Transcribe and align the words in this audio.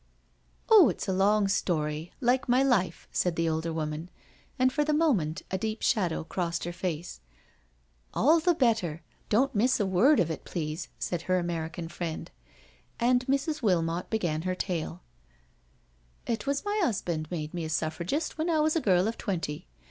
"Oh, 0.71 0.89
it's 0.89 1.07
a 1.07 1.13
long 1.13 1.47
story— 1.47 2.11
like 2.19 2.49
my 2.49 2.63
life," 2.63 3.07
said 3.11 3.35
the 3.35 3.47
older 3.47 3.71
woman, 3.71 4.09
and 4.57 4.73
for 4.73 4.83
the 4.83 4.95
moment 4.95 5.43
a 5.51 5.59
deep 5.59 5.83
shadow 5.83 6.23
crossed 6.23 6.63
her 6.63 6.73
face. 6.73 7.19
CANTERBURY 8.11 8.11
TALES 8.13 8.23
119" 8.47 8.49
All 8.49 8.51
the 8.81 8.87
better— 8.97 9.03
don't 9.29 9.53
miss 9.53 9.79
a 9.79 9.85
word 9.85 10.19
of 10.19 10.31
it, 10.31 10.43
please/' 10.43 10.87
said 10.97 11.21
her 11.29 11.37
American 11.37 11.87
friend. 11.87 12.31
And 12.99 13.23
Mrs. 13.27 13.61
Wilmot 13.61 14.09
began 14.09 14.41
her 14.41 14.55
tale: 14.55 15.03
"It 16.25 16.47
was 16.47 16.65
my 16.65 16.79
husband 16.81 17.29
made 17.29 17.53
me 17.53 17.63
a 17.63 17.69
Suffragist 17.69 18.39
when 18.39 18.47
t 18.47 18.53
was 18.53 18.75
a 18.75 18.81
girl 18.81 19.07
of 19.07 19.19
twenty. 19.19 19.67